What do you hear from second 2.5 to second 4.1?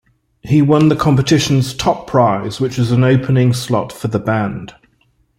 which was an opening slot for